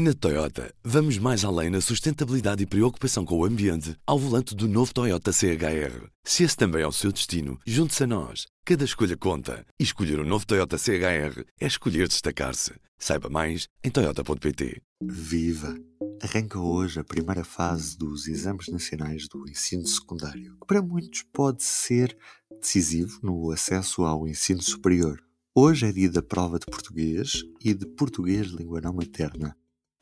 Na 0.00 0.14
Toyota, 0.14 0.72
vamos 0.84 1.18
mais 1.18 1.44
além 1.44 1.70
na 1.70 1.80
sustentabilidade 1.80 2.62
e 2.62 2.66
preocupação 2.66 3.24
com 3.24 3.36
o 3.36 3.44
ambiente 3.44 3.96
ao 4.06 4.16
volante 4.16 4.54
do 4.54 4.68
novo 4.68 4.94
Toyota 4.94 5.32
CHR. 5.32 6.06
Se 6.22 6.44
esse 6.44 6.56
também 6.56 6.82
é 6.82 6.86
o 6.86 6.92
seu 6.92 7.10
destino, 7.10 7.58
junte-se 7.66 8.04
a 8.04 8.06
nós. 8.06 8.46
Cada 8.64 8.84
escolha 8.84 9.16
conta. 9.16 9.66
E 9.76 9.82
escolher 9.82 10.20
o 10.20 10.22
um 10.22 10.24
novo 10.28 10.46
Toyota 10.46 10.78
CHR 10.78 11.42
é 11.60 11.66
escolher 11.66 12.06
destacar-se. 12.06 12.74
Saiba 12.96 13.28
mais 13.28 13.66
em 13.82 13.90
Toyota.pt. 13.90 14.80
Viva! 15.02 15.74
Arranca 16.22 16.60
hoje 16.60 17.00
a 17.00 17.04
primeira 17.04 17.42
fase 17.42 17.98
dos 17.98 18.28
exames 18.28 18.68
nacionais 18.68 19.26
do 19.26 19.48
ensino 19.50 19.84
secundário, 19.84 20.56
que 20.60 20.66
para 20.68 20.80
muitos 20.80 21.24
pode 21.32 21.64
ser 21.64 22.16
decisivo 22.60 23.18
no 23.20 23.50
acesso 23.50 24.04
ao 24.04 24.28
ensino 24.28 24.62
superior. 24.62 25.20
Hoje 25.56 25.86
é 25.86 25.92
dia 25.92 26.08
da 26.08 26.22
prova 26.22 26.56
de 26.60 26.66
português 26.66 27.42
e 27.60 27.74
de 27.74 27.84
português 27.84 28.46
língua 28.46 28.80
não 28.80 28.92
materna 28.92 29.56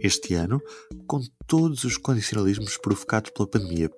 este 0.00 0.34
ano, 0.34 0.60
com 1.06 1.20
todos 1.46 1.84
os 1.84 1.96
condicionalismos 1.96 2.76
provocados 2.76 3.30
pela 3.30 3.48
pandemia. 3.48 3.90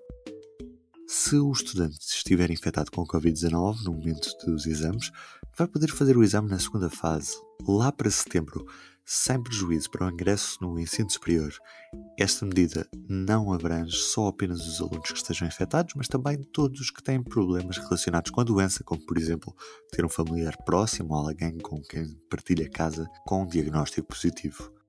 Se 1.06 1.36
o 1.36 1.50
estudante 1.50 1.98
estiver 2.00 2.50
infectado 2.50 2.90
com 2.90 3.04
Covid-19 3.04 3.82
no 3.84 3.92
momento 3.92 4.30
dos 4.46 4.66
exames, 4.66 5.10
vai 5.58 5.66
poder 5.66 5.90
fazer 5.90 6.16
o 6.16 6.22
exame 6.22 6.48
na 6.48 6.58
segunda 6.58 6.88
fase, 6.88 7.36
lá 7.66 7.90
para 7.90 8.10
setembro, 8.10 8.64
sem 9.04 9.42
prejuízo 9.42 9.90
para 9.90 10.06
o 10.06 10.10
ingresso 10.10 10.58
no 10.60 10.78
ensino 10.78 11.10
superior. 11.10 11.52
Esta 12.16 12.46
medida 12.46 12.88
não 13.08 13.52
abrange 13.52 13.96
só 13.96 14.28
apenas 14.28 14.64
os 14.64 14.80
alunos 14.80 15.10
que 15.10 15.18
estejam 15.18 15.48
infectados, 15.48 15.94
mas 15.96 16.06
também 16.06 16.40
todos 16.52 16.80
os 16.80 16.90
que 16.92 17.02
têm 17.02 17.20
problemas 17.20 17.76
relacionados 17.76 18.30
com 18.30 18.40
a 18.40 18.44
doença, 18.44 18.84
como 18.84 19.04
por 19.04 19.18
exemplo 19.18 19.52
ter 19.90 20.04
um 20.04 20.08
familiar 20.08 20.56
próximo 20.64 21.14
ou 21.14 21.26
alguém 21.26 21.58
com 21.58 21.82
quem 21.82 22.14
partilha 22.30 22.70
casa 22.70 23.10
com 23.26 23.42
um 23.42 23.46
diagnóstico 23.46 24.06
positivo. 24.06 24.79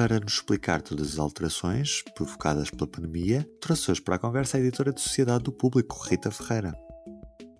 Para 0.00 0.18
nos 0.18 0.32
explicar 0.32 0.80
todas 0.80 1.12
as 1.12 1.18
alterações 1.18 2.02
provocadas 2.16 2.70
pela 2.70 2.90
pandemia, 2.90 3.44
trouxe 3.60 3.90
hoje 3.90 4.00
para 4.00 4.14
a 4.14 4.18
conversa 4.18 4.56
a 4.56 4.60
editora 4.60 4.94
de 4.94 4.98
Sociedade 4.98 5.44
do 5.44 5.52
Público, 5.52 5.94
Rita 6.08 6.30
Ferreira. 6.30 6.72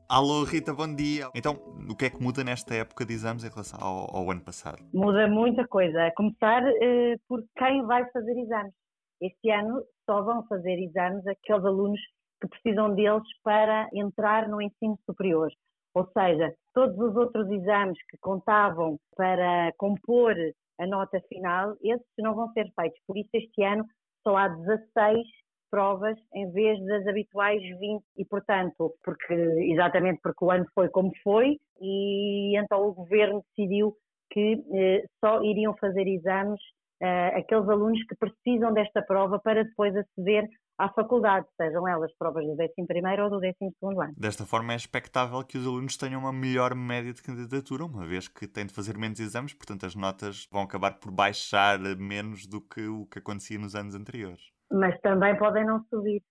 Alô, 0.08 0.42
Rita, 0.44 0.72
bom 0.72 0.88
dia. 0.96 1.28
Então, 1.34 1.60
o 1.86 1.94
que 1.94 2.06
é 2.06 2.10
que 2.10 2.22
muda 2.22 2.42
nesta 2.42 2.74
época 2.74 3.04
de 3.04 3.12
exames 3.12 3.44
em 3.44 3.50
relação 3.50 3.78
ao, 3.78 4.16
ao 4.16 4.30
ano 4.30 4.40
passado? 4.40 4.78
Muda 4.94 5.28
muita 5.28 5.68
coisa. 5.68 6.06
A 6.06 6.14
começar 6.14 6.62
eh, 6.66 7.16
por 7.28 7.44
quem 7.58 7.84
vai 7.84 8.10
fazer 8.10 8.32
exames. 8.38 8.72
Este 9.20 9.50
ano 9.50 9.84
só 10.06 10.22
vão 10.22 10.42
fazer 10.46 10.82
exames 10.82 11.26
aqueles 11.26 11.62
alunos 11.62 12.00
que 12.40 12.48
precisam 12.48 12.94
deles 12.94 13.28
para 13.44 13.86
entrar 13.92 14.48
no 14.48 14.62
ensino 14.62 14.98
superior. 15.04 15.50
Ou 15.94 16.08
seja, 16.16 16.54
todos 16.72 16.98
os 16.98 17.14
outros 17.16 17.50
exames 17.50 17.98
que 18.08 18.16
contavam 18.16 18.96
para 19.14 19.74
compor 19.76 20.34
a 20.80 20.86
nota 20.86 21.20
final, 21.28 21.76
esses 21.82 22.06
não 22.18 22.34
vão 22.34 22.52
ser 22.52 22.70
feitos. 22.74 23.00
Por 23.06 23.16
isso, 23.16 23.30
este 23.34 23.62
ano 23.62 23.84
só 24.22 24.36
há 24.36 24.48
16 24.48 25.26
provas 25.70 26.16
em 26.34 26.50
vez 26.50 26.84
das 26.86 27.06
habituais 27.06 27.62
20 27.62 28.02
e 28.16 28.24
portanto 28.24 28.92
porque 29.04 29.32
exatamente 29.32 30.20
porque 30.20 30.44
o 30.44 30.50
ano 30.50 30.66
foi 30.74 30.88
como 30.88 31.12
foi 31.22 31.58
e 31.80 32.58
então 32.58 32.88
o 32.88 32.92
governo 32.92 33.44
decidiu 33.56 33.94
que 34.32 34.60
eh, 34.74 35.04
só 35.24 35.40
iriam 35.44 35.72
fazer 35.76 36.08
exames 36.08 36.60
uh, 37.02 37.38
aqueles 37.38 37.68
alunos 37.68 38.02
que 38.04 38.14
precisam 38.16 38.72
desta 38.72 39.02
prova 39.02 39.38
para 39.38 39.64
depois 39.64 39.94
aceder 39.96 40.48
à 40.80 40.88
faculdade, 40.88 41.46
sejam 41.58 41.86
elas 41.86 42.10
provas 42.16 42.42
do 42.46 42.52
11 42.52 43.20
ou 43.22 43.30
do 43.30 43.40
12 43.40 44.00
ano. 44.00 44.14
Desta 44.16 44.46
forma 44.46 44.72
é 44.72 44.76
expectável 44.76 45.44
que 45.44 45.58
os 45.58 45.66
alunos 45.66 45.96
tenham 45.98 46.20
uma 46.20 46.32
melhor 46.32 46.74
média 46.74 47.12
de 47.12 47.22
candidatura, 47.22 47.84
uma 47.84 48.06
vez 48.06 48.28
que 48.28 48.48
têm 48.48 48.64
de 48.64 48.72
fazer 48.72 48.96
menos 48.96 49.20
exames, 49.20 49.52
portanto 49.52 49.84
as 49.84 49.94
notas 49.94 50.48
vão 50.50 50.62
acabar 50.62 50.98
por 50.98 51.12
baixar 51.12 51.78
menos 51.98 52.46
do 52.46 52.62
que 52.62 52.86
o 52.86 53.04
que 53.06 53.18
acontecia 53.18 53.58
nos 53.58 53.74
anos 53.74 53.94
anteriores. 53.94 54.42
Mas 54.72 54.98
também 55.00 55.36
podem 55.36 55.66
não 55.66 55.84
subir. 55.90 56.22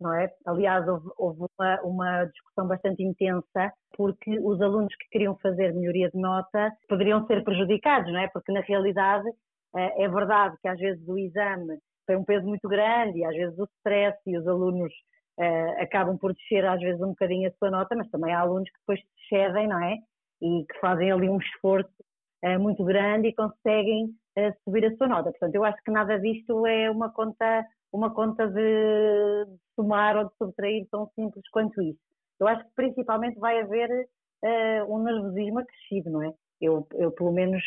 Não 0.00 0.14
é? 0.14 0.32
Aliás, 0.46 0.86
houve, 0.86 1.08
houve 1.16 1.40
uma, 1.58 1.80
uma, 1.82 2.24
discussão 2.26 2.68
bastante 2.68 3.02
intensa 3.02 3.72
porque 3.96 4.38
os 4.38 4.62
alunos 4.62 4.94
que 4.94 5.08
queriam 5.10 5.36
fazer 5.38 5.74
melhoria 5.74 6.08
de 6.08 6.16
nota 6.16 6.72
poderiam 6.88 7.26
ser 7.26 7.42
prejudicados, 7.42 8.10
não 8.12 8.20
é? 8.20 8.28
Porque 8.28 8.52
na 8.52 8.60
realidade 8.60 9.28
é, 9.74 10.04
é 10.04 10.08
verdade 10.08 10.56
que 10.62 10.68
às 10.68 10.78
vezes 10.78 11.06
o 11.08 11.18
exame 11.18 11.78
tem 12.08 12.16
um 12.16 12.24
peso 12.24 12.46
muito 12.46 12.66
grande 12.66 13.18
e 13.18 13.24
às 13.24 13.36
vezes 13.36 13.56
o 13.58 13.68
stress 13.76 14.18
e 14.26 14.36
os 14.36 14.48
alunos 14.48 14.90
uh, 15.38 15.82
acabam 15.82 16.16
por 16.16 16.34
descer 16.34 16.64
às 16.64 16.80
vezes 16.80 17.00
um 17.02 17.10
bocadinho 17.10 17.48
a 17.48 17.52
sua 17.58 17.70
nota, 17.70 17.94
mas 17.94 18.10
também 18.10 18.32
há 18.32 18.40
alunos 18.40 18.68
que 18.70 18.78
depois 18.80 19.00
cedem, 19.28 19.68
não 19.68 19.84
é? 19.84 19.98
E 20.40 20.64
que 20.64 20.80
fazem 20.80 21.12
ali 21.12 21.28
um 21.28 21.38
esforço 21.38 21.92
uh, 22.44 22.58
muito 22.58 22.82
grande 22.82 23.28
e 23.28 23.34
conseguem 23.34 24.06
uh, 24.06 24.54
subir 24.64 24.86
a 24.86 24.96
sua 24.96 25.06
nota. 25.06 25.30
Portanto, 25.30 25.54
eu 25.54 25.64
acho 25.64 25.82
que 25.84 25.90
nada 25.90 26.18
disto 26.18 26.66
é 26.66 26.90
uma 26.90 27.12
conta, 27.12 27.66
uma 27.92 28.12
conta 28.14 28.48
de 28.48 29.46
somar 29.76 30.16
ou 30.16 30.24
de 30.24 30.34
subtrair 30.38 30.88
tão 30.90 31.06
simples 31.14 31.46
quanto 31.50 31.82
isso. 31.82 32.00
Eu 32.40 32.48
acho 32.48 32.64
que 32.64 32.70
principalmente 32.74 33.38
vai 33.38 33.60
haver 33.60 34.08
um 34.88 35.02
nervosismo 35.02 35.58
acrescido, 35.58 36.10
não 36.10 36.22
é? 36.22 36.32
Eu, 36.60 36.86
eu 36.94 37.12
pelo 37.12 37.32
menos 37.32 37.62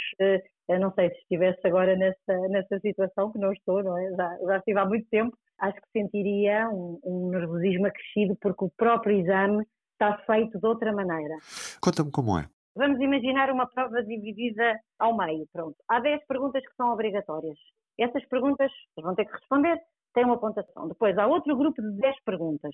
eu 0.71 0.79
não 0.79 0.93
sei 0.93 1.09
se 1.09 1.17
estivesse 1.17 1.59
agora 1.65 1.95
nessa, 1.95 2.47
nessa 2.49 2.79
situação, 2.79 3.31
que 3.31 3.39
não 3.39 3.51
estou, 3.51 3.83
não 3.83 3.97
é? 3.97 4.09
Já, 4.11 4.37
já 4.37 4.57
estive 4.57 4.79
há 4.79 4.85
muito 4.85 5.07
tempo, 5.09 5.37
acho 5.59 5.75
que 5.75 5.99
sentiria 5.99 6.69
um, 6.69 6.99
um 7.03 7.29
nervosismo 7.29 7.87
acrescido 7.87 8.35
porque 8.41 8.65
o 8.65 8.71
próprio 8.77 9.19
exame 9.19 9.65
está 9.93 10.17
feito 10.25 10.57
de 10.59 10.65
outra 10.65 10.93
maneira. 10.93 11.35
Conta-me 11.81 12.11
como 12.11 12.37
é. 12.37 12.47
Vamos 12.75 12.99
imaginar 13.01 13.51
uma 13.51 13.67
prova 13.67 14.01
dividida 14.03 14.79
ao 14.97 15.15
meio, 15.15 15.45
pronto. 15.51 15.75
Há 15.89 15.99
10 15.99 16.25
perguntas 16.25 16.63
que 16.65 16.75
são 16.75 16.93
obrigatórias. 16.93 17.57
Essas 17.99 18.25
perguntas 18.27 18.71
vão 18.97 19.13
ter 19.13 19.25
que 19.25 19.33
responder, 19.33 19.77
têm 20.13 20.23
uma 20.23 20.39
pontuação. 20.39 20.87
Depois 20.87 21.17
há 21.17 21.27
outro 21.27 21.55
grupo 21.55 21.81
de 21.81 21.91
10 21.97 22.15
perguntas, 22.23 22.71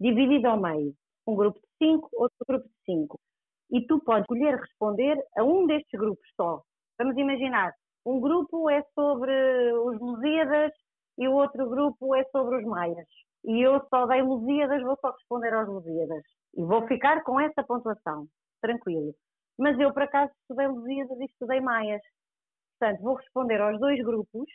dividido 0.00 0.48
ao 0.48 0.60
meio. 0.60 0.92
Um 1.26 1.36
grupo 1.36 1.60
de 1.60 1.86
5, 1.86 2.08
outro 2.14 2.38
grupo 2.48 2.66
de 2.66 2.74
5. 2.84 3.18
E 3.70 3.86
tu 3.86 4.00
podes 4.00 4.22
escolher 4.22 4.56
responder 4.56 5.22
a 5.36 5.44
um 5.44 5.66
destes 5.66 5.98
grupos 5.98 6.26
só. 6.36 6.62
Vamos 6.98 7.16
imaginar, 7.16 7.72
um 8.04 8.20
grupo 8.20 8.70
é 8.70 8.82
sobre 8.94 9.32
os 9.72 10.00
Lusíadas 10.00 10.72
e 11.18 11.28
o 11.28 11.32
outro 11.32 11.68
grupo 11.68 12.14
é 12.14 12.24
sobre 12.32 12.58
os 12.58 12.64
Maias. 12.64 13.06
E 13.44 13.60
eu 13.60 13.80
só 13.88 14.06
dei 14.06 14.22
Lusíadas, 14.22 14.82
vou 14.82 14.96
só 15.00 15.10
responder 15.10 15.52
aos 15.52 15.68
Lusíadas. 15.68 16.22
E 16.56 16.64
vou 16.64 16.86
ficar 16.86 17.22
com 17.22 17.38
essa 17.38 17.62
pontuação, 17.62 18.26
tranquilo. 18.60 19.14
Mas 19.58 19.78
eu, 19.78 19.92
por 19.92 20.02
acaso, 20.02 20.32
estudei 20.40 20.68
Lusíadas 20.68 21.20
e 21.20 21.24
estudei 21.24 21.60
Maias. 21.60 22.02
Portanto, 22.78 23.02
vou 23.02 23.14
responder 23.14 23.60
aos 23.60 23.78
dois 23.78 24.02
grupos 24.02 24.48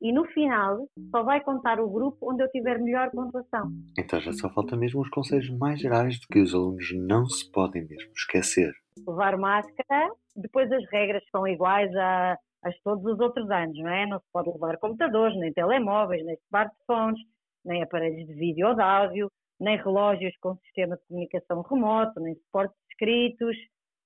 e 0.00 0.12
no 0.12 0.24
final 0.26 0.86
só 1.10 1.22
vai 1.22 1.40
contar 1.40 1.80
o 1.80 1.88
grupo 1.88 2.30
onde 2.30 2.42
eu 2.42 2.50
tiver 2.50 2.78
melhor 2.78 3.10
pontuação. 3.10 3.70
Então 3.98 4.20
já 4.20 4.32
só 4.32 4.48
falta 4.50 4.76
mesmo 4.76 5.00
os 5.00 5.08
conselhos 5.08 5.48
mais 5.58 5.80
gerais 5.80 6.14
de 6.14 6.26
que 6.26 6.40
os 6.40 6.54
alunos 6.54 6.86
não 6.94 7.26
se 7.26 7.50
podem 7.50 7.86
mesmo 7.86 8.12
esquecer. 8.12 8.72
Levar 9.06 9.36
máscara, 9.36 10.10
depois 10.34 10.70
as 10.70 10.84
regras 10.90 11.22
são 11.30 11.46
iguais 11.46 11.94
a, 11.96 12.32
a 12.64 12.70
todos 12.84 13.04
os 13.04 13.20
outros 13.20 13.50
anos, 13.50 13.76
não 13.78 13.90
é? 13.90 14.06
Não 14.06 14.18
se 14.18 14.26
pode 14.32 14.50
levar 14.50 14.78
computadores, 14.78 15.36
nem 15.38 15.52
telemóveis, 15.52 16.24
nem 16.24 16.36
smartphones, 16.46 17.20
nem 17.64 17.82
aparelhos 17.82 18.26
de 18.26 18.34
vídeo 18.34 18.68
ou 18.68 18.74
de 18.74 18.82
áudio, 18.82 19.30
nem 19.58 19.76
relógios 19.76 20.36
com 20.40 20.56
sistema 20.56 20.96
de 20.96 21.02
comunicação 21.08 21.62
remoto, 21.62 22.20
nem 22.20 22.34
suportes 22.34 22.76
escritos, 22.90 23.56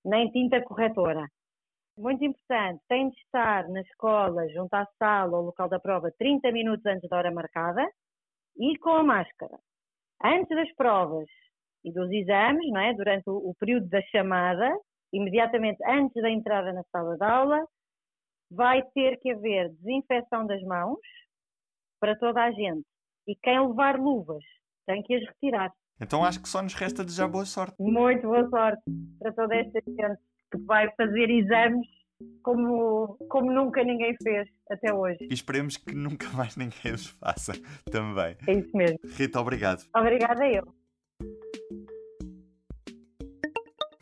nem 0.05 0.31
tinta 0.31 0.63
corretora. 0.63 1.27
Muito 2.01 2.25
importante, 2.25 2.83
tem 2.89 3.11
de 3.11 3.17
estar 3.19 3.69
na 3.69 3.83
escola, 3.83 4.49
junto 4.49 4.73
à 4.73 4.87
sala 4.99 5.37
ou 5.37 5.45
local 5.45 5.69
da 5.69 5.79
prova, 5.79 6.11
30 6.19 6.51
minutos 6.51 6.87
antes 6.87 7.07
da 7.11 7.19
hora 7.19 7.31
marcada 7.31 7.87
e 8.57 8.79
com 8.79 8.89
a 8.89 9.03
máscara. 9.03 9.59
Antes 10.25 10.49
das 10.49 10.75
provas 10.77 11.29
e 11.85 11.93
dos 11.93 12.11
exames, 12.11 12.67
não 12.71 12.81
é? 12.81 12.95
durante 12.95 13.29
o, 13.29 13.51
o 13.51 13.55
período 13.55 13.87
da 13.91 14.01
chamada, 14.05 14.75
imediatamente 15.13 15.79
antes 15.85 16.23
da 16.23 16.31
entrada 16.31 16.73
na 16.73 16.83
sala 16.85 17.19
de 17.19 17.25
aula, 17.25 17.67
vai 18.51 18.83
ter 18.95 19.19
que 19.19 19.33
haver 19.33 19.69
desinfecção 19.69 20.47
das 20.47 20.63
mãos 20.63 21.01
para 22.01 22.17
toda 22.17 22.43
a 22.43 22.51
gente. 22.51 22.87
E 23.29 23.37
quem 23.37 23.61
levar 23.61 24.01
luvas 24.01 24.43
tem 24.87 25.03
que 25.03 25.17
as 25.17 25.23
retirar. 25.29 25.71
Então 26.01 26.25
acho 26.25 26.41
que 26.41 26.49
só 26.49 26.63
nos 26.63 26.73
resta 26.73 27.05
desejar 27.05 27.29
boa 27.29 27.45
sorte. 27.45 27.77
Muito 27.79 28.23
boa 28.23 28.49
sorte 28.49 28.83
para 29.19 29.35
toda 29.35 29.55
esta 29.55 29.83
gente 29.87 30.30
que 30.51 30.59
vai 30.65 30.91
fazer 30.97 31.31
exames 31.31 31.87
como, 32.43 33.17
como 33.29 33.53
nunca 33.53 33.83
ninguém 33.83 34.15
fez 34.23 34.49
até 34.71 34.93
hoje. 34.93 35.19
E 35.31 35.35
esperemos 35.35 35.77
que 35.77 35.95
nunca 35.95 36.29
mais 36.31 36.57
ninguém 36.57 36.93
os 36.93 37.07
faça 37.07 37.53
também. 37.91 38.37
É 38.47 38.53
isso 38.53 38.77
mesmo. 38.77 38.99
Rita, 39.17 39.41
obrigado. 39.41 39.85
Obrigada 39.97 40.47
eu. 40.47 40.65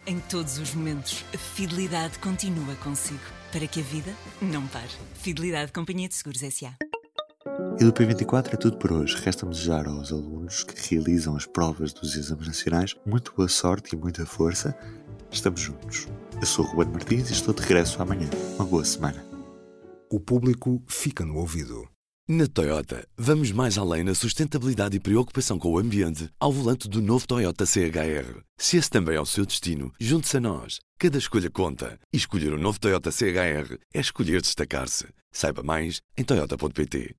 Em 0.06 0.18
todos 0.20 0.58
os 0.58 0.74
momentos, 0.74 1.22
a 1.34 1.38
fidelidade 1.38 2.18
continua 2.20 2.74
consigo, 2.82 3.20
para 3.52 3.66
que 3.66 3.80
a 3.80 3.82
vida 3.82 4.10
não 4.40 4.66
pare. 4.68 4.88
Fidelidade 5.12 5.70
Companhia 5.70 6.08
de 6.08 6.14
Seguros 6.14 6.42
S.A. 6.42 6.74
E 7.78 7.84
do 7.84 7.92
P24 7.92 8.54
é 8.54 8.56
tudo 8.56 8.78
por 8.78 8.90
hoje. 8.90 9.16
Resta-me 9.22 9.52
desejar 9.52 9.86
aos 9.86 10.10
alunos 10.10 10.64
que 10.64 10.94
realizam 10.94 11.36
as 11.36 11.44
provas 11.44 11.92
dos 11.92 12.16
exames 12.16 12.46
nacionais 12.46 12.96
muito 13.04 13.34
boa 13.36 13.48
sorte 13.48 13.94
e 13.94 13.98
muita 13.98 14.24
força. 14.24 14.74
Estamos 15.30 15.60
juntos. 15.60 16.08
Eu 16.40 16.46
sou 16.46 16.64
o 16.64 16.68
Ruben 16.68 16.92
Martins 16.92 17.28
e 17.30 17.32
estou 17.32 17.52
de 17.52 17.62
regresso 17.62 18.00
amanhã. 18.00 18.28
Uma 18.56 18.64
boa 18.64 18.84
semana. 18.84 19.24
O 20.10 20.18
público 20.18 20.82
fica 20.86 21.24
no 21.24 21.36
ouvido. 21.36 21.86
Na 22.26 22.46
Toyota, 22.46 23.06
vamos 23.16 23.52
mais 23.52 23.78
além 23.78 24.04
na 24.04 24.14
sustentabilidade 24.14 24.96
e 24.96 25.00
preocupação 25.00 25.58
com 25.58 25.70
o 25.70 25.78
ambiente 25.78 26.28
ao 26.38 26.52
volante 26.52 26.86
do 26.86 27.00
novo 27.00 27.26
Toyota 27.26 27.64
CHR. 27.64 28.42
Se 28.58 28.76
esse 28.76 28.90
também 28.90 29.16
é 29.16 29.20
o 29.20 29.26
seu 29.26 29.46
destino, 29.46 29.92
junte-se 29.98 30.36
a 30.36 30.40
nós. 30.40 30.78
Cada 30.98 31.16
escolha 31.16 31.50
conta. 31.50 31.98
E 32.12 32.16
escolher 32.18 32.52
o 32.52 32.56
um 32.56 32.60
novo 32.60 32.78
Toyota 32.78 33.10
CHR 33.10 33.78
é 33.94 34.00
escolher 34.00 34.42
destacar-se. 34.42 35.06
Saiba 35.32 35.62
mais 35.62 36.00
em 36.16 36.24
Toyota.pt. 36.24 37.14